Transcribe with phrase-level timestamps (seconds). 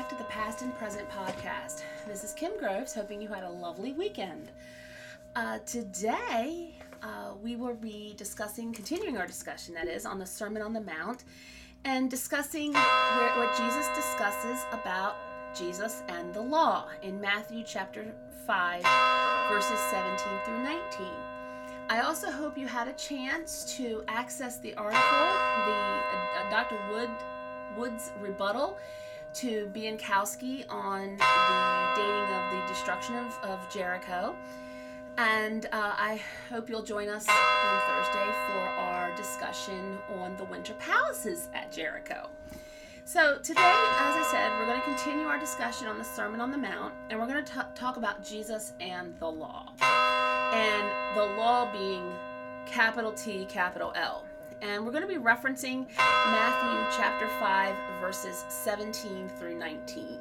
[0.00, 1.82] back to the Past and Present podcast.
[2.06, 4.50] This is Kim Groves, hoping you had a lovely weekend.
[5.36, 10.62] Uh, today, uh, we will be discussing, continuing our discussion, that is, on the Sermon
[10.62, 11.24] on the Mount,
[11.84, 15.16] and discussing where, what Jesus discusses about
[15.54, 18.10] Jesus and the law in Matthew chapter
[18.46, 18.82] 5,
[19.50, 20.80] verses 17 through 19.
[21.90, 25.02] I also hope you had a chance to access the article,
[25.66, 25.74] the
[26.38, 26.78] uh, Dr.
[26.90, 27.10] Wood
[27.76, 28.78] Wood's rebuttal
[29.34, 34.34] to Bienkowski on the dating of the destruction of, of Jericho.
[35.18, 40.74] And uh, I hope you'll join us on Thursday for our discussion on the winter
[40.74, 42.28] palaces at Jericho.
[43.04, 46.52] So, today, as I said, we're going to continue our discussion on the Sermon on
[46.52, 49.72] the Mount, and we're going to t- talk about Jesus and the law.
[50.52, 52.04] And the law being
[52.66, 54.24] capital T, capital L
[54.62, 60.18] and we're going to be referencing Matthew chapter 5, verses 17 through 19.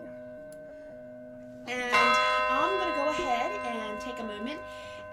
[1.67, 2.17] And
[2.49, 4.59] I'm going to go ahead and take a moment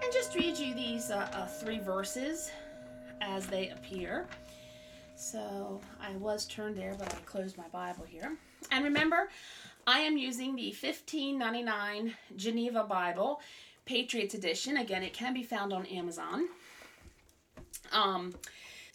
[0.01, 2.51] and just read you these uh, uh, three verses
[3.21, 4.27] as they appear.
[5.15, 8.37] So I was turned there, but I closed my Bible here.
[8.71, 9.29] And remember,
[9.85, 13.41] I am using the 1599 Geneva Bible,
[13.85, 14.77] Patriots Edition.
[14.77, 16.47] Again, it can be found on Amazon.
[17.91, 18.33] Um,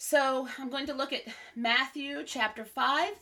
[0.03, 1.23] so I'm going to look at
[1.55, 3.13] Matthew chapter 5,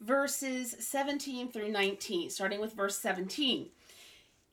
[0.00, 3.66] verses 17 through 19, starting with verse 17.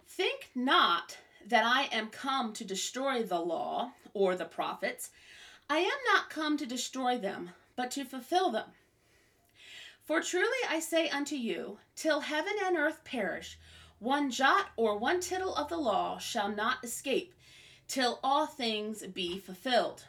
[0.06, 1.18] Think not
[1.48, 5.12] that I am come to destroy the law or the prophets.
[5.70, 8.68] I am not come to destroy them, but to fulfill them.
[10.04, 13.58] For truly I say unto you, till heaven and earth perish,
[14.00, 17.34] one jot or one tittle of the law shall not escape,
[17.88, 20.04] till all things be fulfilled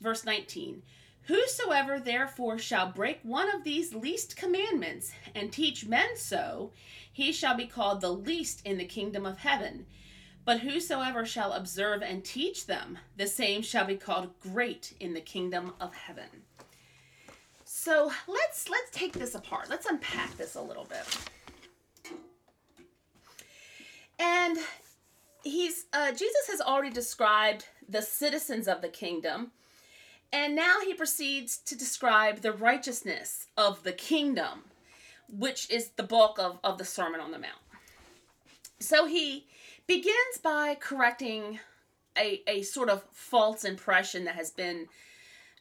[0.00, 0.82] verse 19
[1.26, 6.72] Whosoever therefore shall break one of these least commandments and teach men so,
[7.12, 9.86] he shall be called the least in the kingdom of heaven.
[10.44, 15.20] But whosoever shall observe and teach them, the same shall be called great in the
[15.20, 16.42] kingdom of heaven.
[17.64, 19.70] So let's let's take this apart.
[19.70, 22.12] Let's unpack this a little bit.
[24.18, 24.58] And
[25.44, 29.52] he's uh, Jesus has already described the citizens of the kingdom
[30.32, 34.64] and now he proceeds to describe the righteousness of the kingdom,
[35.28, 37.58] which is the bulk of, of the Sermon on the Mount.
[38.80, 39.46] So he
[39.86, 41.60] begins by correcting
[42.16, 44.88] a, a sort of false impression that has been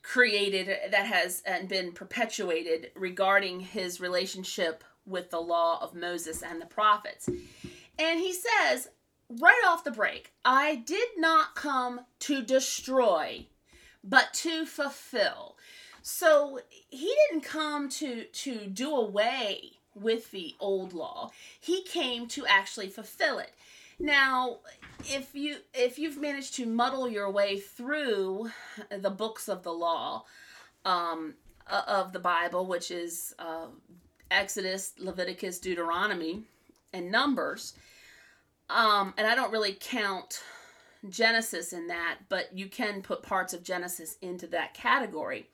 [0.03, 6.61] created, that has and been perpetuated regarding his relationship with the law of Moses and
[6.61, 7.29] the prophets.
[7.99, 8.89] And he says,
[9.29, 13.47] right off the break, I did not come to destroy
[14.03, 15.55] but to fulfill.
[16.01, 21.31] So he didn't come to to do away with the old law.
[21.59, 23.51] He came to actually fulfill it.
[23.99, 24.57] Now,
[25.05, 28.49] if you if you've managed to muddle your way through
[28.89, 30.25] the books of the law
[30.85, 31.35] um,
[31.67, 33.67] of the Bible, which is uh,
[34.31, 36.43] Exodus, Leviticus, Deuteronomy,
[36.93, 37.73] and Numbers,
[38.69, 40.41] um, and I don't really count
[41.09, 45.47] Genesis in that, but you can put parts of Genesis into that category.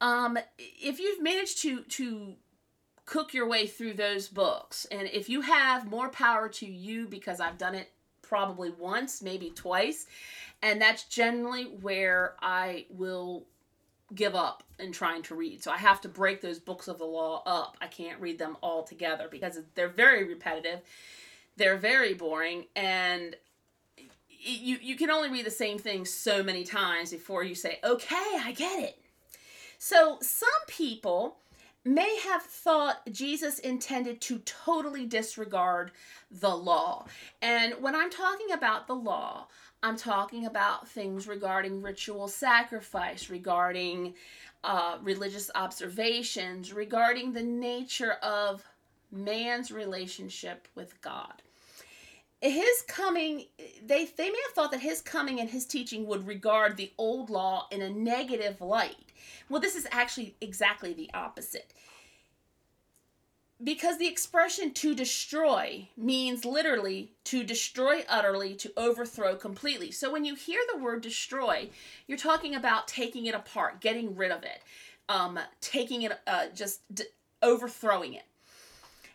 [0.00, 2.34] Um, if you've managed to to
[3.04, 7.40] cook your way through those books, and if you have more power to you because
[7.40, 7.90] I've done it
[8.20, 10.06] probably once, maybe twice,
[10.60, 13.46] and that's generally where I will
[14.14, 15.62] give up in trying to read.
[15.62, 17.76] So I have to break those books of the law up.
[17.80, 20.80] I can't read them all together because they're very repetitive.
[21.56, 23.36] They're very boring and
[24.42, 28.16] you you can only read the same thing so many times before you say, "Okay,
[28.16, 28.98] I get it."
[29.78, 31.38] So, some people
[31.84, 35.90] may have thought Jesus intended to totally disregard
[36.30, 37.06] the law.
[37.40, 39.48] And when I'm talking about the law,
[39.82, 44.14] I'm talking about things regarding ritual sacrifice, regarding
[44.62, 48.62] uh, religious observations, regarding the nature of
[49.10, 51.42] man's relationship with God
[52.50, 53.46] his coming
[53.86, 57.30] they they may have thought that his coming and his teaching would regard the old
[57.30, 59.12] law in a negative light.
[59.48, 61.72] Well this is actually exactly the opposite.
[63.62, 69.92] Because the expression to destroy means literally to destroy utterly to overthrow completely.
[69.92, 71.68] So when you hear the word destroy
[72.08, 74.62] you're talking about taking it apart getting rid of it
[75.08, 77.04] um, taking it uh, just d-
[77.40, 78.24] overthrowing it.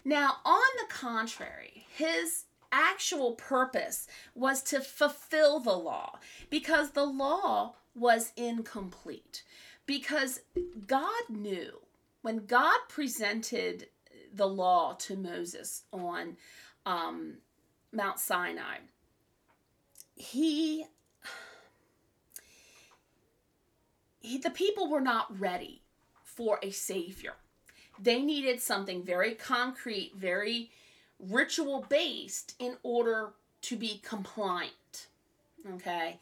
[0.06, 6.20] Now on the contrary his actual purpose was to fulfill the law
[6.50, 9.44] because the law was incomplete.
[9.86, 10.42] Because
[10.86, 11.80] God knew
[12.22, 13.88] when God presented
[14.34, 16.38] the law to Moses on
[16.86, 17.36] um,
[17.92, 18.80] Mount Sinai,
[20.16, 20.86] he,
[24.20, 25.84] he, the people were not ready
[26.24, 27.34] for a savior.
[28.00, 30.70] They needed something very concrete, very
[31.20, 35.08] ritual based in order to be compliant.
[35.76, 36.20] Okay.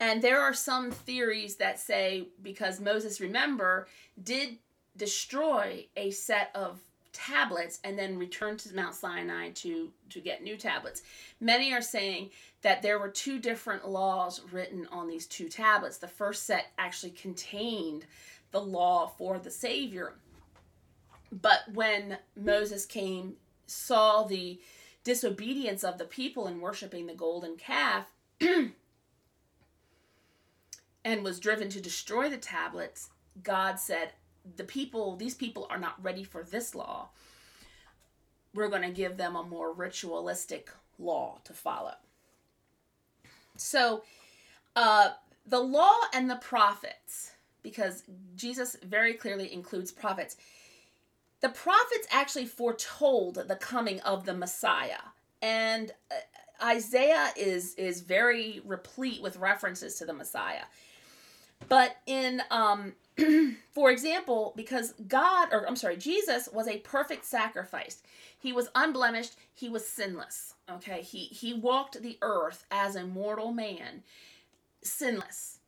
[0.00, 3.86] And there are some theories that say because Moses, remember,
[4.22, 4.58] did
[4.96, 6.80] destroy a set of
[7.12, 11.02] tablets and then return to Mount Sinai to to get new tablets.
[11.40, 12.30] Many are saying
[12.62, 15.98] that there were two different laws written on these two tablets.
[15.98, 18.06] The first set actually contained
[18.50, 20.14] the law for the Savior.
[21.30, 23.36] But when Moses came,
[23.72, 24.60] saw the
[25.04, 28.06] disobedience of the people in worshiping the golden calf,
[31.04, 33.10] and was driven to destroy the tablets,
[33.42, 34.12] God said,
[34.56, 37.08] The people, these people are not ready for this law.
[38.54, 41.94] We're going to give them a more ritualistic law to follow.
[43.56, 44.02] So,
[44.76, 45.10] uh,
[45.46, 47.32] the law and the prophets,
[47.62, 48.04] because
[48.36, 50.36] Jesus very clearly includes prophets,
[51.42, 55.00] the prophets actually foretold the coming of the Messiah.
[55.42, 60.64] And uh, Isaiah is is very replete with references to the Messiah.
[61.68, 62.94] But in, um,
[63.72, 68.02] for example, because God, or I'm sorry, Jesus was a perfect sacrifice.
[68.38, 69.34] He was unblemished.
[69.52, 70.54] He was sinless.
[70.70, 74.04] Okay, he he walked the earth as a mortal man,
[74.82, 75.58] sinless.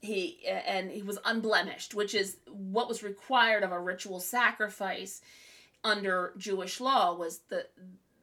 [0.00, 5.20] He and he was unblemished, which is what was required of a ritual sacrifice
[5.84, 7.14] under Jewish law.
[7.14, 7.66] Was the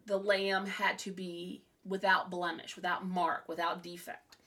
[0.06, 4.38] the lamb had to be without blemish, without mark, without defect.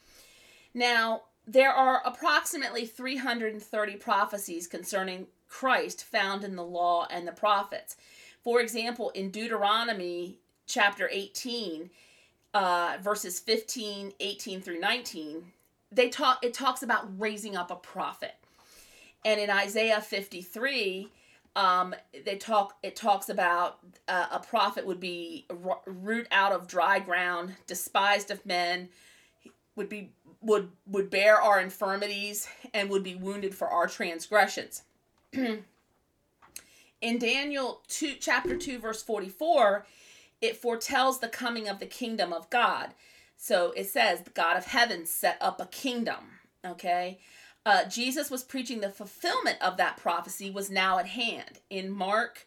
[0.74, 7.96] Now, there are approximately 330 prophecies concerning Christ found in the law and the prophets.
[8.42, 11.90] For example, in Deuteronomy chapter 18,
[12.54, 15.52] uh, verses 15, 18 through 19,
[15.92, 18.34] they talk it talks about raising up a prophet.
[19.24, 21.08] And in Isaiah 53,
[21.56, 21.94] um,
[22.24, 23.78] they talk it talks about
[24.08, 25.46] uh, a prophet would be
[25.86, 28.88] root out of dry ground, despised of men,
[29.76, 30.10] would be
[30.40, 34.82] would would bear our infirmities and would be wounded for our transgressions.
[35.32, 39.86] In Daniel 2 chapter 2 verse 44,
[40.40, 42.90] it foretells the coming of the kingdom of God.
[43.42, 47.18] So it says the God of heaven set up a kingdom, okay?
[47.64, 51.60] Uh, Jesus was preaching the fulfillment of that prophecy was now at hand.
[51.70, 52.46] In Mark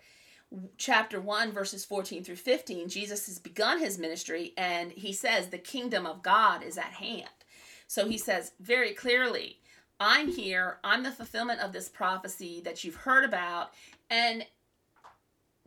[0.78, 5.58] chapter 1 verses 14 through 15 jesus has begun his ministry and he says the
[5.58, 7.28] kingdom of god is at hand
[7.94, 9.60] so he says very clearly,
[10.00, 13.74] I'm here, I'm the fulfillment of this prophecy that you've heard about.
[14.10, 14.48] And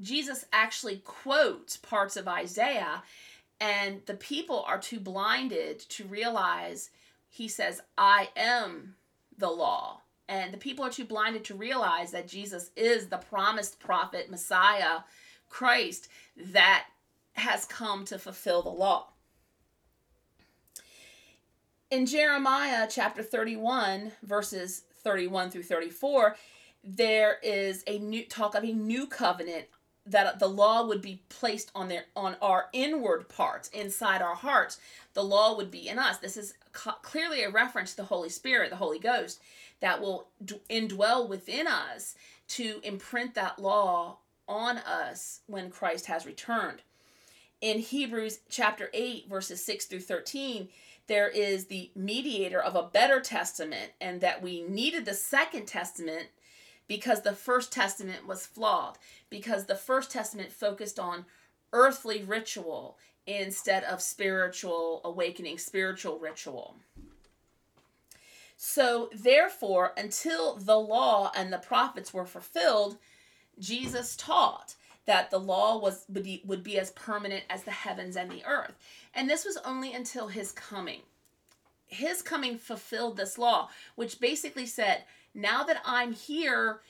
[0.01, 3.05] Jesus actually quotes parts of Isaiah,
[3.61, 6.91] and the people are too blinded to realize
[7.29, 8.95] he says, I am
[9.37, 10.01] the law.
[10.29, 15.01] And the people are too blinded to realize that Jesus is the promised prophet, Messiah,
[15.49, 16.87] Christ that
[17.35, 19.11] has come to fulfill the law
[21.91, 26.37] in Jeremiah chapter 31, verses 31 through 34,
[26.83, 29.67] there is a new talk of a new covenant
[30.07, 34.79] that the law would be placed on their on our inward parts inside our hearts
[35.15, 36.19] the law would be in us.
[36.19, 39.41] This is clearly a reference to the holy spirit the holy ghost
[39.81, 42.15] that will d- indwell within us
[42.49, 46.83] to imprint that law on us when christ has returned.
[47.61, 50.69] In hebrews chapter 8 verses 6 through 13
[51.07, 56.29] there is the mediator of a better testament, and that we needed the second testament
[56.89, 58.99] because the first testament was flawed,
[59.31, 61.27] because the first testament focused on
[61.73, 66.77] earthly ritual instead of spiritual awakening, spiritual ritual.
[68.57, 72.97] So, therefore, until the law and the prophets were fulfilled,
[73.59, 78.17] Jesus taught that the law was would be, would be as permanent as the heavens
[78.17, 78.75] and the earth.
[79.15, 81.01] And this was only until his coming.
[81.87, 85.05] His coming fulfilled this law, which basically said,
[85.37, 86.81] now that I'm here,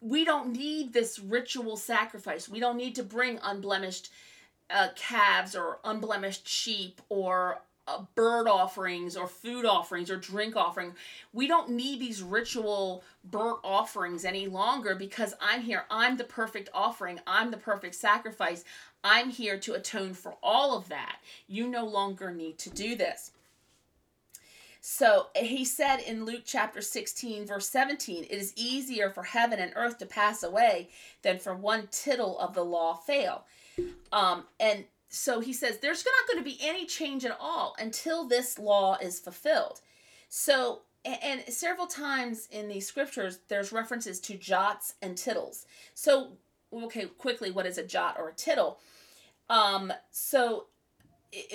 [0.00, 2.48] we don't need this ritual sacrifice.
[2.48, 4.10] We don't need to bring unblemished
[4.68, 10.94] uh, calves or unblemished sheep or uh, bird offerings or food offerings or drink offering.
[11.32, 15.84] We don't need these ritual burnt offerings any longer because I'm here.
[15.90, 17.20] I'm the perfect offering.
[17.26, 18.64] I'm the perfect sacrifice.
[19.02, 21.20] I'm here to atone for all of that.
[21.46, 23.32] You no longer need to do this.
[24.80, 29.72] So he said in Luke chapter 16, verse 17, it is easier for heaven and
[29.76, 30.88] earth to pass away
[31.22, 33.44] than for one tittle of the law fail.
[34.12, 38.26] Um, and so he says there's not going to be any change at all until
[38.26, 39.80] this law is fulfilled.
[40.28, 45.66] So, and several times in these scriptures, there's references to jots and tittles.
[45.94, 46.32] So,
[46.72, 48.78] okay, quickly, what is a jot or a tittle?
[49.50, 50.66] Um, so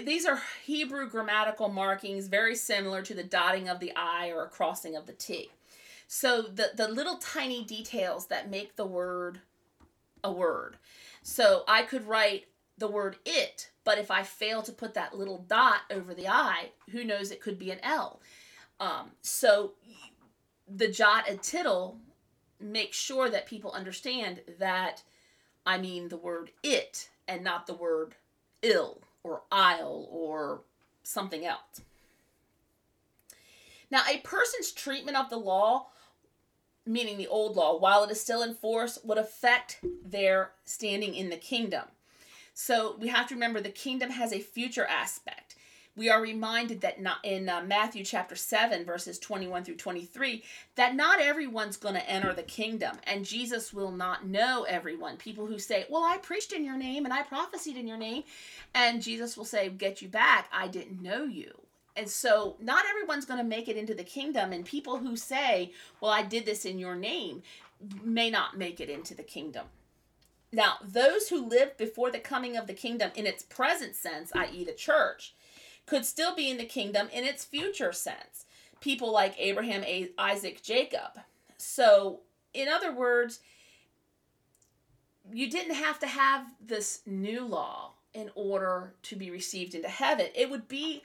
[0.04, 4.50] these are Hebrew grammatical markings very similar to the dotting of the I or a
[4.50, 5.50] crossing of the T.
[6.08, 9.42] So the, the little tiny details that make the word
[10.24, 10.78] a word.
[11.24, 12.46] So I could write
[12.78, 16.72] the word it, but if I fail to put that little dot over the I,
[16.92, 18.22] who knows it could be an L.
[18.80, 19.74] Um, so
[20.68, 21.98] the jot and tittle
[22.60, 25.04] make sure that people understand that
[25.66, 28.16] I mean the word it and not the word
[28.62, 30.62] ill or I'll or
[31.04, 31.82] something else.
[33.92, 35.88] Now, a person's treatment of the law,
[36.86, 41.30] meaning the old law, while it is still in force, would affect their standing in
[41.30, 41.86] the kingdom.
[42.54, 45.45] So we have to remember the kingdom has a future aspect
[45.96, 50.44] we are reminded that not in uh, Matthew chapter 7 verses 21 through 23
[50.76, 55.18] that not everyone's going to enter the kingdom and Jesus will not know everyone.
[55.18, 58.24] People who say, "Well, I preached in your name and I prophesied in your name."
[58.74, 60.50] And Jesus will say, "Get you back.
[60.52, 61.62] I didn't know you."
[61.96, 65.72] And so not everyone's going to make it into the kingdom and people who say,
[66.02, 67.42] "Well, I did this in your name,"
[68.04, 69.68] may not make it into the kingdom.
[70.52, 74.64] Now, those who lived before the coming of the kingdom in its present sense, i.e.,
[74.64, 75.34] the church,
[75.86, 78.46] could still be in the kingdom in its future sense.
[78.82, 79.84] People like Abraham,
[80.18, 81.20] Isaac, Jacob.
[81.58, 82.22] So,
[82.54, 83.40] in other words,
[85.32, 90.28] you didn't have to have this new law in order to be received into heaven.
[90.36, 91.04] It would be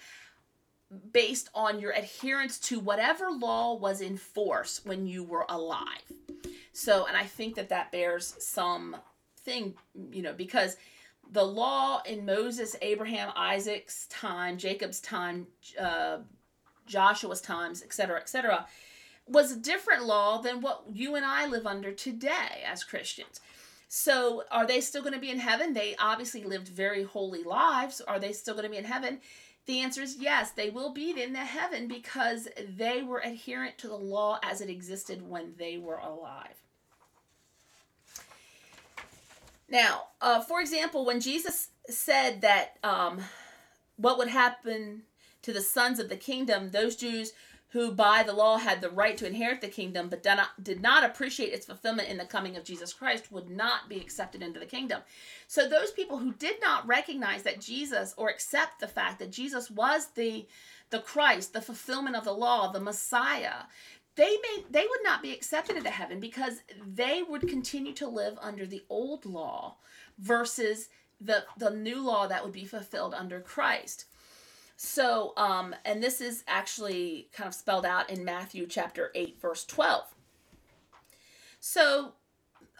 [1.12, 5.86] based on your adherence to whatever law was in force when you were alive.
[6.72, 8.96] So, and I think that that bears some
[9.38, 9.74] thing,
[10.12, 10.76] you know, because
[11.32, 15.46] the law in Moses, Abraham, Isaac's time, Jacob's time,
[15.78, 16.18] uh,
[16.86, 18.66] Joshua's times, etc., etc.,
[19.26, 23.40] was a different law than what you and I live under today as Christians.
[23.88, 25.72] So, are they still going to be in heaven?
[25.72, 28.00] They obviously lived very holy lives.
[28.00, 29.20] Are they still going to be in heaven?
[29.66, 33.88] The answer is yes, they will be in the heaven because they were adherent to
[33.88, 36.56] the law as it existed when they were alive.
[39.70, 43.20] Now, uh, for example, when Jesus said that um,
[43.96, 45.02] what would happen
[45.42, 47.32] to the sons of the kingdom, those Jews
[47.70, 50.82] who by the law had the right to inherit the kingdom but did not, did
[50.82, 54.58] not appreciate its fulfillment in the coming of Jesus Christ would not be accepted into
[54.58, 55.02] the kingdom.
[55.46, 59.70] So those people who did not recognize that Jesus or accept the fact that Jesus
[59.70, 60.46] was the
[60.90, 63.62] the Christ, the fulfillment of the law, the Messiah,
[64.16, 68.38] they may they would not be accepted into heaven because they would continue to live
[68.40, 69.76] under the old law
[70.18, 70.88] versus
[71.20, 74.06] the the new law that would be fulfilled under Christ.
[74.76, 79.66] So, um, and this is actually kind of spelled out in Matthew chapter 8, verse
[79.66, 80.14] 12.
[81.60, 82.14] So,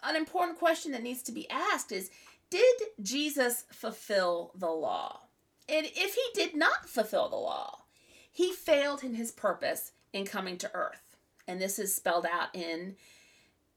[0.01, 2.09] an important question that needs to be asked is
[2.49, 5.21] Did Jesus fulfill the law?
[5.69, 7.83] And if he did not fulfill the law,
[8.31, 11.10] he failed in his purpose in coming to earth
[11.47, 12.95] and this is spelled out in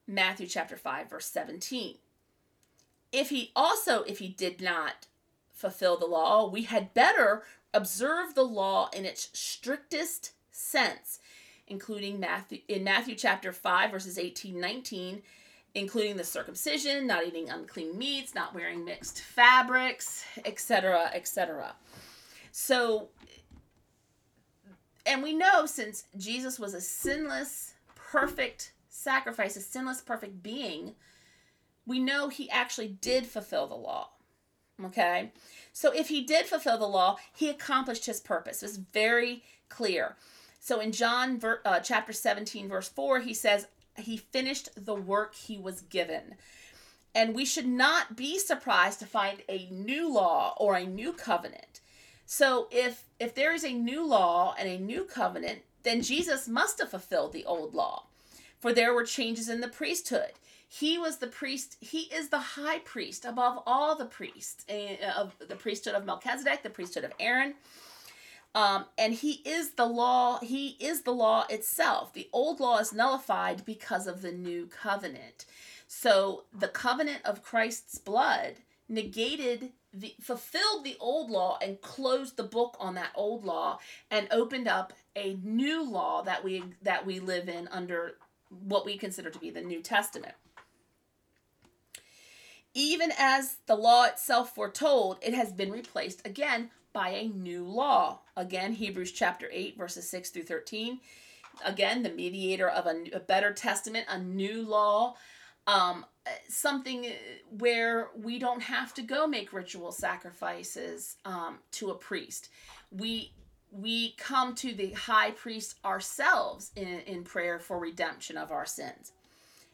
[0.07, 1.97] Matthew chapter 5 verse 17.
[3.13, 5.07] If he also if he did not
[5.53, 11.21] fulfill the law, we had better observe the law in its strictest sense,
[11.67, 15.23] including Matthew in Matthew chapter 5 verses 18 19
[15.75, 21.75] including the circumcision, not eating unclean meats, not wearing mixed fabrics, etc., etc.
[22.53, 23.09] So
[25.07, 30.95] and we know since Jesus was a sinless, perfect sacrifice, a sinless, perfect being,
[31.87, 34.11] we know he actually did fulfill the law.
[34.83, 35.33] Okay?
[35.73, 38.63] So if he did fulfill the law, he accomplished his purpose.
[38.63, 40.17] It's very clear.
[40.61, 43.67] So in John uh, chapter 17, verse 4, he says,
[43.99, 46.37] He finished the work he was given.
[47.15, 51.81] And we should not be surprised to find a new law or a new covenant
[52.27, 56.81] so if if there is a new law and a new covenant, then Jesus must
[56.81, 58.05] have fulfilled the old law.
[58.59, 60.33] For there were changes in the priesthood.
[60.67, 65.37] He was the priest, he is the high priest above all the priests eh, of
[65.39, 67.55] the priesthood of Melchizedek, the priesthood of Aaron.
[68.57, 72.13] Um, and he is the law, he is the law itself.
[72.13, 75.45] The old law is nullified because of the new covenant.
[75.87, 78.55] So the covenant of Christ's blood
[78.89, 83.79] negated the fulfilled the old law and closed the book on that old law
[84.11, 88.17] and opened up a new law that we that we live in under
[88.49, 90.35] what we consider to be the New Testament.
[92.75, 98.21] Even as the law itself foretold, it has been replaced again by a new law.
[98.37, 100.99] Again, Hebrews chapter 8, verses 6 through 13.
[101.65, 105.15] Again, the mediator of a, a better testament, a new law,
[105.67, 106.05] um,
[106.49, 107.07] something
[107.59, 112.49] where we don't have to go make ritual sacrifices um, to a priest.
[112.91, 113.33] We
[113.71, 119.11] we come to the high priest ourselves in, in prayer for redemption of our sins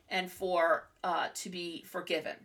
[0.09, 2.37] and for uh, to be forgiven.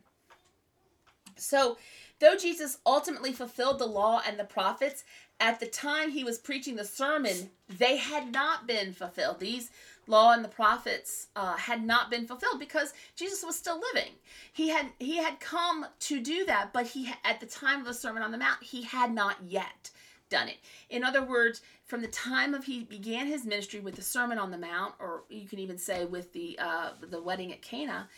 [1.38, 1.78] So,
[2.20, 5.06] though Jesus ultimately fulfilled the law and the prophets,
[5.40, 9.40] at the time he was preaching the sermon, they had not been fulfilled.
[9.40, 9.70] These
[10.08, 14.12] law and the prophets uh, had not been fulfilled because Jesus was still living.
[14.54, 17.94] He had he had come to do that, but he at the time of the
[17.94, 19.92] Sermon on the Mount, he had not yet
[20.30, 20.58] done it.
[20.90, 24.52] In other words, from the time of he began his ministry with the Sermon on
[24.52, 28.10] the Mount, or you can even say with the uh, the wedding at Cana,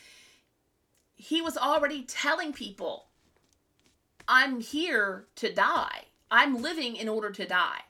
[1.15, 3.07] he was already telling people,
[4.27, 6.05] "I'm here to die.
[6.29, 7.81] I'm living in order to die."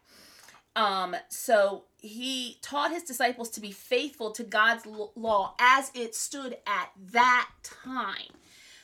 [0.78, 6.56] Um, so he taught his disciples to be faithful to God's law as it stood
[6.68, 8.32] at that time.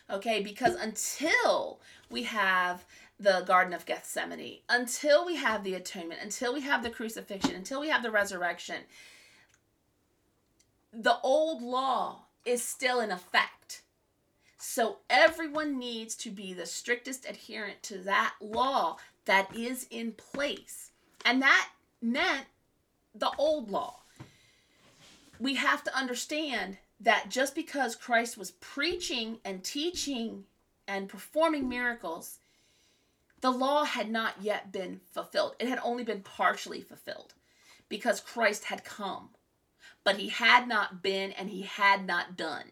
[0.09, 1.79] Okay, because until
[2.09, 2.83] we have
[3.19, 7.79] the Garden of Gethsemane, until we have the atonement, until we have the crucifixion, until
[7.79, 8.81] we have the resurrection,
[10.91, 13.83] the old law is still in effect.
[14.57, 20.89] So everyone needs to be the strictest adherent to that law that is in place.
[21.23, 21.69] And that
[22.03, 22.45] meant
[23.15, 24.01] the old law.
[25.39, 30.43] We have to understand that just because Christ was preaching and teaching
[30.87, 32.39] and performing miracles,
[33.41, 35.55] the law had not yet been fulfilled.
[35.59, 37.33] It had only been partially fulfilled
[37.89, 39.29] because Christ had come,
[40.03, 42.71] but he had not been and he had not done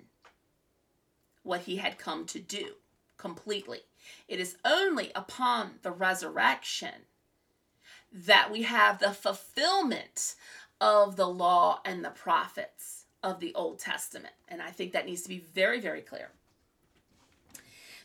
[1.44, 2.76] what he had come to do
[3.18, 3.80] completely.
[4.28, 7.06] It is only upon the resurrection
[8.12, 10.36] that we have the fulfillment
[10.80, 14.34] of the law and the prophets of the Old Testament.
[14.48, 16.30] And I think that needs to be very, very clear.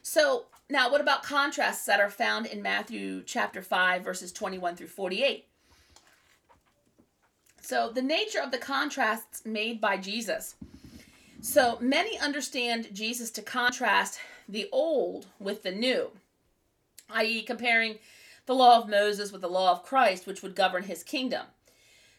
[0.02, 4.86] So, now what about contrasts that are found in Matthew chapter 5, verses 21 through
[4.88, 5.46] 48?
[7.60, 10.54] So, the nature of the contrasts made by Jesus.
[11.40, 16.10] So, many understand Jesus to contrast the old with the new,
[17.10, 17.98] i.e., comparing
[18.46, 21.46] the law of Moses with the law of Christ, which would govern his kingdom.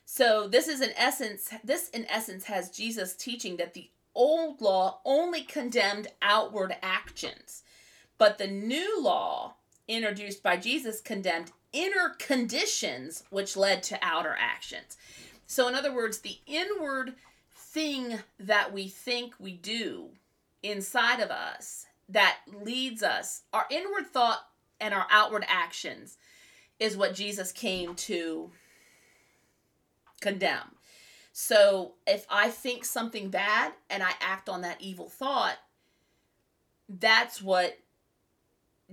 [0.05, 4.99] So this is in essence, this in essence has Jesus teaching that the old law
[5.05, 7.63] only condemned outward actions,
[8.17, 9.55] but the new law
[9.87, 14.97] introduced by Jesus condemned inner conditions which led to outer actions.
[15.45, 17.13] So in other words, the inward
[17.53, 20.09] thing that we think we do
[20.63, 24.47] inside of us that leads us, our inward thought
[24.79, 26.17] and our outward actions
[26.79, 28.51] is what Jesus came to
[30.21, 30.75] condemn.
[31.31, 35.57] So if I think something bad and I act on that evil thought,
[36.89, 37.77] that's what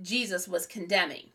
[0.01, 1.29] Jesus was condemning.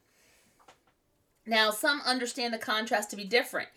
[1.46, 3.68] Now, some understand the contrast to be different.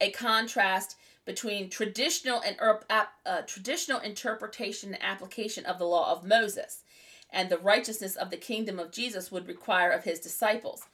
[0.00, 2.56] A contrast between traditional and
[2.88, 6.84] uh, traditional interpretation and application of the law of Moses
[7.30, 10.84] and the righteousness of the kingdom of Jesus would require of his disciples.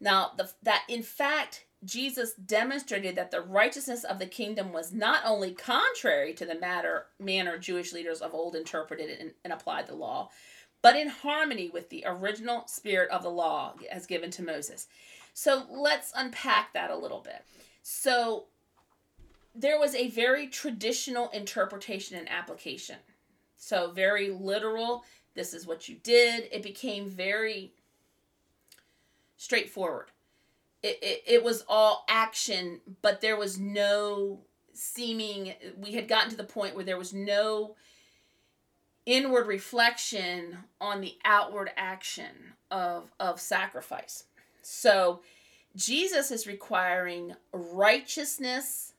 [0.00, 5.22] Now, the, that in fact, Jesus demonstrated that the righteousness of the kingdom was not
[5.24, 9.94] only contrary to the matter manner Jewish leaders of old interpreted and, and applied the
[9.94, 10.30] law,
[10.82, 14.88] but in harmony with the original spirit of the law as given to Moses.
[15.34, 17.44] So let's unpack that a little bit.
[17.82, 18.46] So
[19.54, 22.96] there was a very traditional interpretation and application.
[23.56, 25.04] So very literal,
[25.38, 26.48] this is what you did.
[26.50, 27.70] It became very
[29.36, 30.06] straightforward.
[30.82, 34.40] It, it, it was all action, but there was no
[34.72, 37.76] seeming, we had gotten to the point where there was no
[39.06, 44.24] inward reflection on the outward action of, of sacrifice.
[44.62, 45.20] So
[45.76, 48.94] Jesus is requiring righteousness,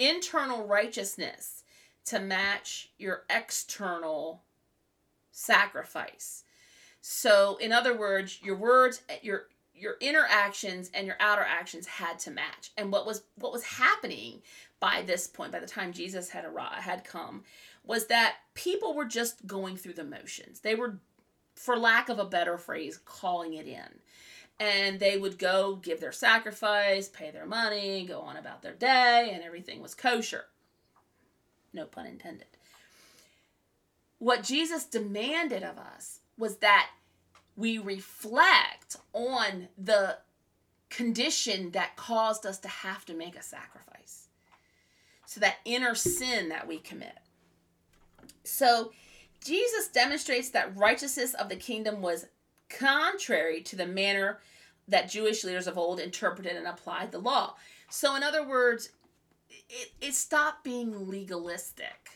[0.00, 1.62] internal righteousness,
[2.06, 4.42] to match your external
[5.36, 6.44] sacrifice.
[7.02, 12.18] So, in other words, your words, your your inner actions and your outer actions had
[12.20, 12.70] to match.
[12.76, 14.40] And what was what was happening
[14.80, 17.44] by this point, by the time Jesus had arrived, had come,
[17.84, 20.60] was that people were just going through the motions.
[20.60, 20.98] They were
[21.54, 24.00] for lack of a better phrase, calling it in.
[24.58, 29.30] And they would go give their sacrifice, pay their money, go on about their day,
[29.34, 30.46] and everything was kosher.
[31.74, 32.46] No pun intended.
[34.18, 36.88] What Jesus demanded of us was that
[37.56, 40.18] we reflect on the
[40.90, 44.28] condition that caused us to have to make a sacrifice.
[45.26, 47.18] So that inner sin that we commit.
[48.44, 48.92] So
[49.44, 52.26] Jesus demonstrates that righteousness of the kingdom was
[52.68, 54.40] contrary to the manner
[54.88, 57.54] that Jewish leaders of old interpreted and applied the law.
[57.90, 58.90] So, in other words,
[59.48, 62.10] it, it stopped being legalistic.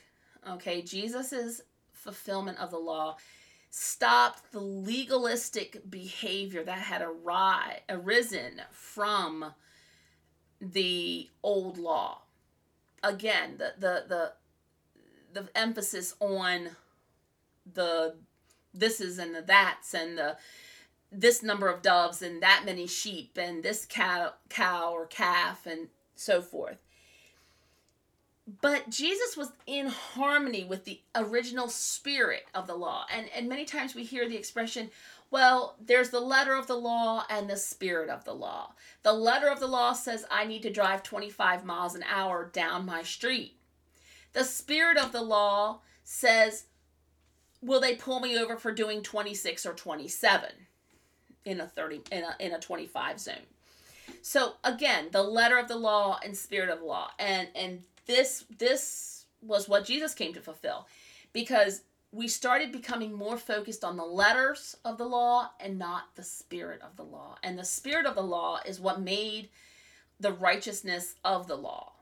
[0.48, 1.62] Okay, Jesus's
[2.00, 3.16] fulfillment of the law
[3.70, 9.54] stopped the legalistic behavior that had arri- arisen from
[10.60, 12.22] the old law.
[13.02, 14.32] Again, the the the
[15.32, 16.70] the emphasis on
[17.72, 18.16] the
[18.76, 20.36] thises and the that's and the
[21.12, 25.88] this number of doves and that many sheep and this cow cow or calf and
[26.14, 26.78] so forth
[28.60, 33.06] but Jesus was in harmony with the original spirit of the law.
[33.14, 34.90] And and many times we hear the expression,
[35.30, 38.72] well, there's the letter of the law and the spirit of the law.
[39.02, 42.86] The letter of the law says I need to drive 25 miles an hour down
[42.86, 43.56] my street.
[44.32, 46.64] The spirit of the law says
[47.62, 50.48] will they pull me over for doing 26 or 27
[51.44, 53.34] in a 30 in a in a 25 zone.
[54.22, 57.10] So again, the letter of the law and spirit of law.
[57.18, 60.86] And and this this was what Jesus came to fulfill
[61.32, 61.82] because
[62.12, 66.82] we started becoming more focused on the letters of the law and not the spirit
[66.82, 67.36] of the law.
[67.42, 69.48] And the spirit of the law is what made
[70.18, 71.92] the righteousness of the law.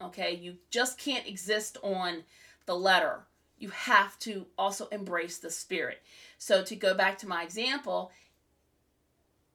[0.00, 0.34] Okay?
[0.34, 2.22] You just can't exist on
[2.66, 3.24] the letter.
[3.58, 6.02] You have to also embrace the spirit.
[6.38, 8.12] So to go back to my example,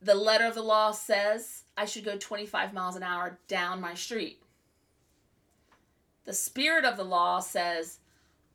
[0.01, 3.93] the letter of the law says I should go 25 miles an hour down my
[3.93, 4.42] street.
[6.25, 7.99] The spirit of the law says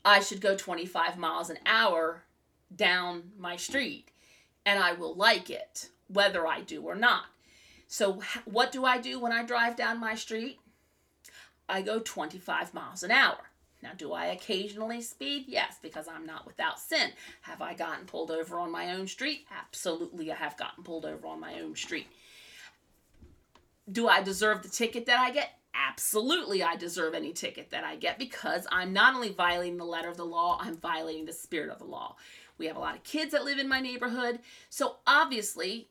[0.05, 2.23] I should go 25 miles an hour
[2.75, 4.11] down my street
[4.65, 7.25] and I will like it, whether I do or not.
[7.87, 10.61] So, what do I do when I drive down my street?
[11.69, 13.39] I go 25 miles an hour.
[13.83, 15.45] Now, do I occasionally speed?
[15.47, 17.13] Yes, because I'm not without sin.
[17.43, 19.47] Have I gotten pulled over on my own street?
[19.57, 22.09] Absolutely, I have gotten pulled over on my own street.
[23.91, 25.58] Do I deserve the ticket that I get?
[25.75, 30.09] Absolutely I deserve any ticket that I get because I'm not only violating the letter
[30.09, 32.17] of the law, I'm violating the spirit of the law.
[32.57, 34.41] We have a lot of kids that live in my neighborhood.
[34.69, 35.89] So obviously,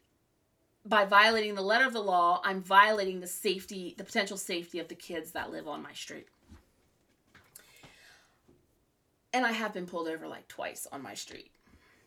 [0.86, 4.88] by violating the letter of the law, I'm violating the safety, the potential safety of
[4.88, 6.28] the kids that live on my street.
[9.34, 11.52] And I have been pulled over like twice on my street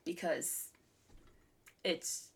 [0.04, 0.68] because
[1.84, 2.29] it's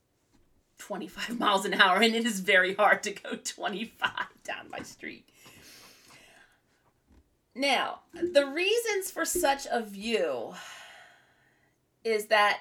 [0.84, 4.10] 25 miles an hour and it is very hard to go 25
[4.44, 5.28] down my street.
[7.54, 10.54] Now, the reasons for such a view
[12.02, 12.60] is that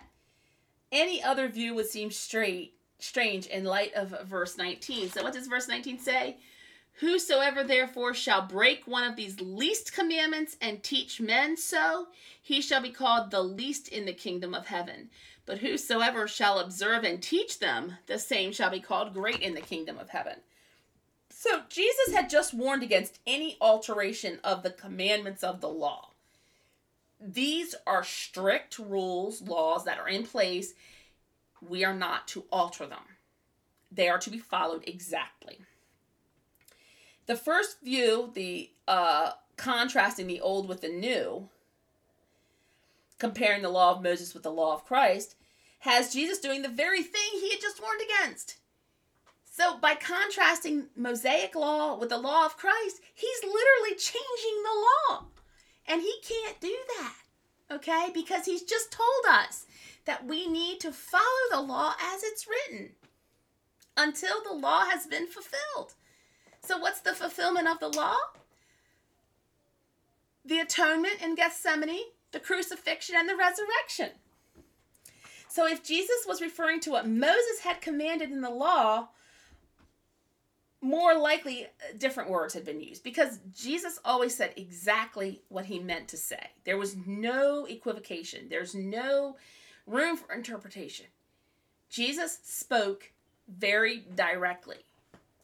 [0.92, 5.10] any other view would seem straight strange in light of verse 19.
[5.10, 6.38] So what does verse 19 say?
[7.00, 12.08] Whosoever therefore shall break one of these least commandments and teach men so,
[12.42, 15.10] he shall be called the least in the kingdom of heaven.
[15.46, 19.62] But whosoever shall observe and teach them, the same shall be called great in the
[19.62, 20.38] kingdom of heaven.
[21.30, 26.12] So Jesus had just warned against any alteration of the commandments of the law.
[27.20, 30.74] These are strict rules, laws that are in place.
[31.62, 33.04] We are not to alter them,
[33.92, 35.60] they are to be followed exactly.
[37.26, 41.50] The first view, the uh, contrasting the old with the new,
[43.24, 45.36] comparing the law of Moses with the law of Christ,
[45.80, 48.58] has Jesus doing the very thing he had just warned against.
[49.50, 55.28] So, by contrasting Mosaic law with the law of Christ, he's literally changing the law.
[55.88, 57.16] And he can't do that,
[57.72, 58.10] okay?
[58.14, 59.68] Because he's just told us
[60.04, 62.90] that we need to follow the law as it's written
[63.96, 65.94] until the law has been fulfilled.
[66.62, 68.18] So, what's the fulfillment of the law?
[70.44, 74.10] The atonement in Gethsemane, the crucifixion, and the resurrection.
[75.48, 79.10] So, if Jesus was referring to what Moses had commanded in the law,
[80.82, 81.68] more likely uh,
[81.98, 86.50] different words had been used because Jesus always said exactly what he meant to say.
[86.66, 89.38] There was no equivocation, there's no
[89.88, 91.06] room for interpretation.
[91.90, 93.12] Jesus spoke
[93.48, 94.86] very directly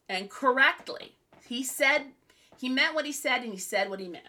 [0.09, 1.13] and correctly.
[1.47, 2.01] He said,
[2.57, 4.27] he meant what he said and he said what he meant.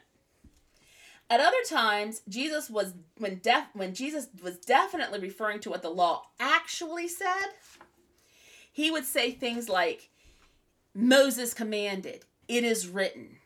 [1.30, 5.88] At other times, Jesus was when def when Jesus was definitely referring to what the
[5.88, 7.46] law actually said.
[8.72, 10.10] He would say things like
[10.92, 13.36] Moses commanded, it is written.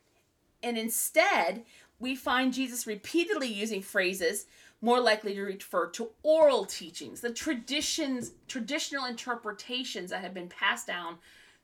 [0.62, 1.64] And instead,
[1.98, 4.46] we find Jesus repeatedly using phrases
[4.80, 10.86] more likely to refer to oral teachings, the traditions, traditional interpretations that have been passed
[10.86, 11.16] down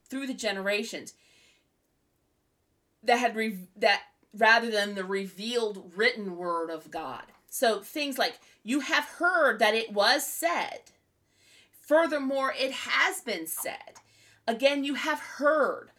[0.04, 1.14] through the generations
[3.02, 4.02] that had re- that
[4.36, 7.24] rather than the revealed written word of God.
[7.48, 10.80] So things like you have heard that it was said.
[11.72, 13.98] Furthermore, it has been said.
[14.46, 15.90] Again, you have heard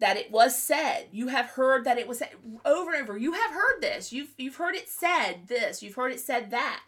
[0.00, 1.06] that it was said.
[1.12, 2.30] You have heard that it was said
[2.64, 3.16] over and over.
[3.16, 4.12] You have heard this.
[4.12, 5.80] You've you've heard it said this.
[5.80, 6.82] You've heard it said that.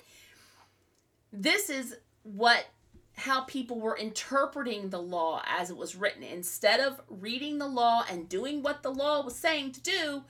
[1.33, 2.67] This is what
[3.17, 6.25] how people were interpreting the law as it was written.
[6.25, 10.25] Instead of reading the law and doing what the law was saying to do,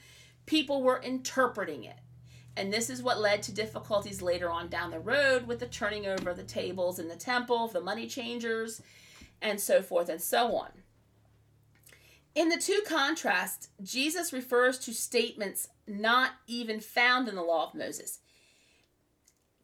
[0.46, 1.98] people were interpreting it.
[2.56, 6.06] And this is what led to difficulties later on down the road with the turning
[6.06, 8.80] over of the tables in the temple, the money changers,
[9.42, 10.70] and so forth and so on.
[12.34, 17.74] In the two contrasts, Jesus refers to statements not even found in the law of
[17.74, 18.18] Moses.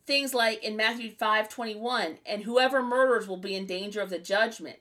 [0.06, 4.18] Things like in Matthew 5 21, and whoever murders will be in danger of the
[4.18, 4.78] judgment.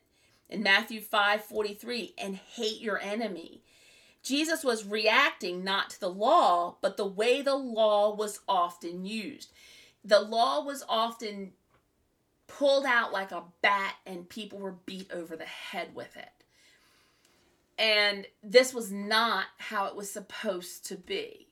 [0.50, 3.64] In Matthew 5 43, and hate your enemy.
[4.30, 9.52] Jesus was reacting not to the law, but the way the law was often used.
[10.06, 11.54] The law was often
[12.46, 16.30] pulled out like a bat, and people were beat over the head with it.
[17.80, 21.48] And this was not how it was supposed to be.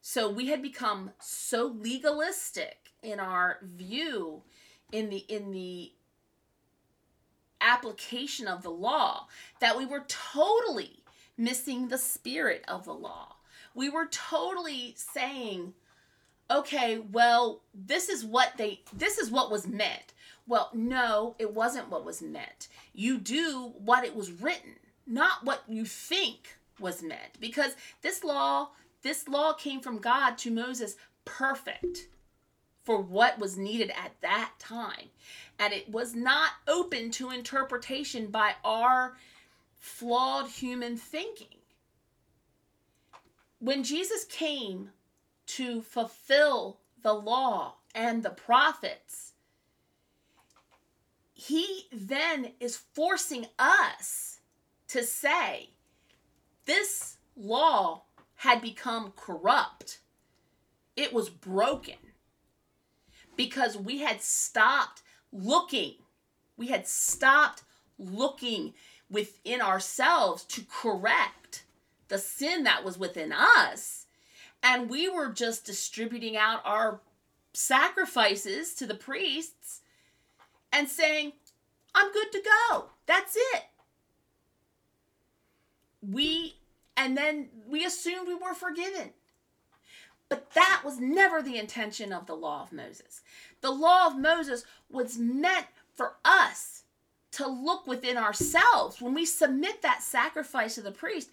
[0.00, 4.42] So we had become so legalistic in our view
[4.90, 5.92] in the in the
[7.60, 9.28] application of the law
[9.60, 10.97] that we were totally
[11.38, 13.36] missing the spirit of the law.
[13.74, 15.74] We were totally saying,
[16.50, 20.12] okay, well, this is what they this is what was meant.
[20.46, 22.68] Well, no, it wasn't what was meant.
[22.92, 27.38] You do what it was written, not what you think was meant.
[27.38, 28.70] Because this law,
[29.02, 32.08] this law came from God to Moses perfect
[32.82, 35.10] for what was needed at that time.
[35.58, 39.18] And it was not open to interpretation by our
[39.78, 41.58] flawed human thinking.
[43.58, 44.90] When Jesus came
[45.46, 49.32] to fulfill the law and the prophets,
[51.32, 54.40] he then is forcing us
[54.88, 55.70] to say
[56.64, 58.02] this law
[58.36, 60.00] had become corrupt.
[60.96, 61.96] It was broken
[63.36, 65.94] because we had stopped looking.
[66.56, 67.62] We had stopped
[67.98, 68.74] looking
[69.10, 71.64] within ourselves to correct
[72.08, 74.06] the sin that was within us.
[74.62, 77.00] And we were just distributing out our
[77.52, 79.80] sacrifices to the priests
[80.72, 81.32] and saying,
[81.94, 82.86] I'm good to go.
[83.06, 83.64] That's it.
[86.02, 86.56] We,
[86.96, 89.10] and then we assumed we were forgiven.
[90.28, 93.22] But that was never the intention of the law of Moses.
[93.62, 96.82] The law of Moses was meant for us
[97.38, 99.00] to look within ourselves.
[99.00, 101.30] When we submit that sacrifice to the priest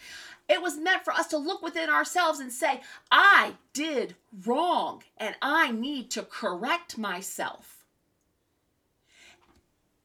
[0.48, 4.16] it was meant for us to look within ourselves and say i did
[4.46, 7.84] wrong and i need to correct myself.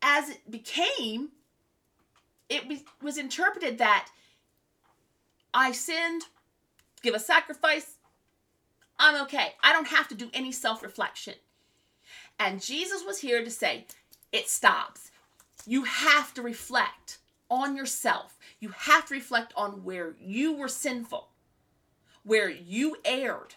[0.03, 1.31] As it became
[2.49, 4.09] it was interpreted that
[5.53, 6.23] i sinned
[7.03, 7.97] give a sacrifice
[8.99, 9.55] i'm okay.
[9.63, 11.35] I don't have to do any self-reflection.
[12.39, 13.87] And jesus was here to say
[14.33, 15.10] it stops
[15.67, 17.19] you have to reflect
[17.49, 18.39] on yourself.
[18.61, 21.29] You have to reflect on where you were sinful,
[22.23, 23.55] where you erred.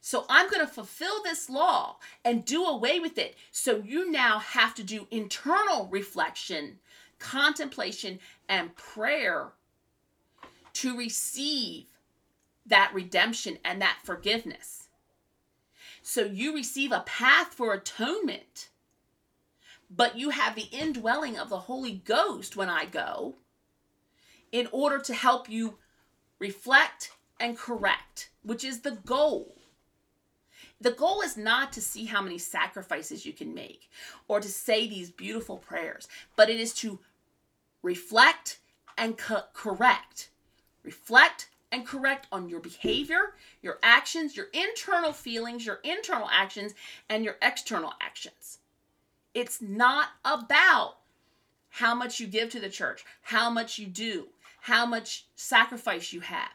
[0.00, 3.36] So I'm going to fulfill this law and do away with it.
[3.52, 6.80] So you now have to do internal reflection,
[7.20, 9.52] contemplation, and prayer
[10.74, 11.86] to receive
[12.66, 14.88] that redemption and that forgiveness.
[16.02, 18.70] So you receive a path for atonement
[19.94, 23.36] but you have the indwelling of the Holy Ghost when I go
[24.50, 25.78] in order to help you
[26.38, 29.56] reflect and correct, which is the goal.
[30.80, 33.90] The goal is not to see how many sacrifices you can make
[34.28, 36.98] or to say these beautiful prayers, but it is to
[37.82, 38.60] reflect
[38.96, 40.30] and co- correct.
[40.82, 46.74] Reflect and correct on your behavior, your actions, your internal feelings, your internal actions,
[47.08, 48.58] and your external actions.
[49.34, 50.96] It's not about
[51.70, 54.28] how much you give to the church, how much you do,
[54.60, 56.50] how much sacrifice you have.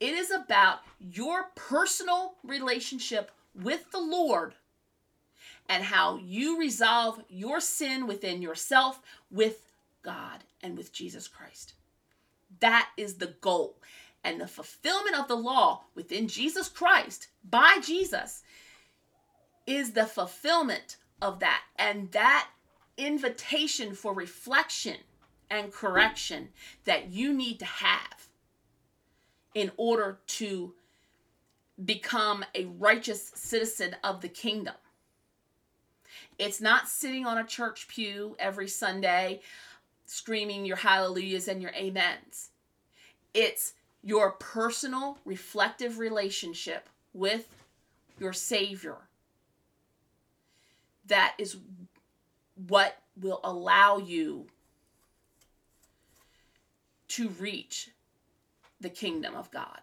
[0.00, 4.54] It is about your personal relationship with the Lord
[5.68, 11.74] and how you resolve your sin within yourself with God and with Jesus Christ.
[12.60, 13.76] That is the goal.
[14.22, 18.42] And the fulfillment of the law within Jesus Christ by Jesus
[19.66, 21.62] is the fulfillment of that.
[21.76, 22.48] And that
[22.96, 24.96] invitation for reflection
[25.50, 26.48] and correction
[26.84, 28.28] that you need to have
[29.54, 30.74] in order to
[31.84, 34.74] become a righteous citizen of the kingdom.
[36.38, 39.40] It's not sitting on a church pew every Sunday
[40.06, 42.50] screaming your hallelujahs and your amens.
[43.34, 47.48] It's your personal reflective relationship with
[48.18, 49.05] your Savior.
[51.08, 51.56] That is
[52.68, 54.46] what will allow you
[57.08, 57.90] to reach
[58.80, 59.80] the kingdom of God.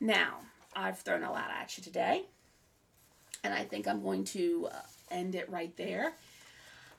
[0.00, 0.38] Now,
[0.74, 2.24] I've thrown a lot at you today,
[3.44, 4.76] and I think I'm going to uh,
[5.10, 6.12] end it right there.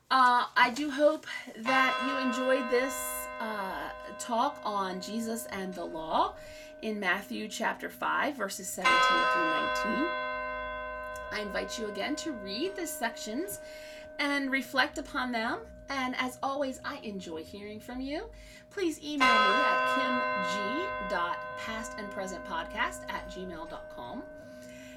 [0.09, 1.25] Uh, I do hope
[1.57, 2.95] that you enjoyed this
[3.39, 6.35] uh, talk on Jesus and the law
[6.83, 8.93] in Matthew chapter 5, verses 17
[9.33, 9.49] through
[9.95, 10.05] 19.
[11.31, 13.61] I invite you again to read the sections
[14.19, 15.59] and reflect upon them.
[15.89, 18.29] And as always, I enjoy hearing from you.
[18.69, 19.87] Please email me at
[21.09, 24.23] kimg.pastandpresentpodcast at gmail.com.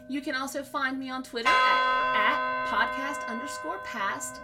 [0.08, 4.40] You can also find me on Twitter at, at podcast underscore past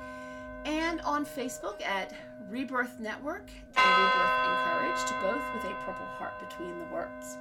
[0.64, 2.12] and on Facebook at
[2.48, 7.38] Rebirth Network and Rebirth Encouraged, both with a purple heart between the words.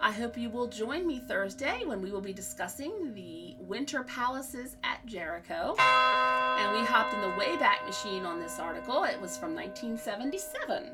[0.00, 4.76] I hope you will join me Thursday when we will be discussing the winter palaces
[4.84, 5.74] at Jericho.
[5.78, 9.04] And we hopped in the Wayback Machine on this article.
[9.04, 10.90] It was from 1977.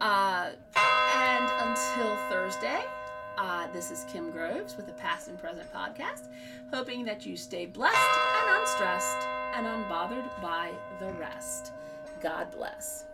[0.00, 0.50] Uh,
[1.16, 2.84] and until Thursday,
[3.36, 6.28] uh, this is Kim Groves with the Past and Present podcast,
[6.72, 11.72] hoping that you stay blessed and unstressed and unbothered by the rest.
[12.20, 13.04] God bless.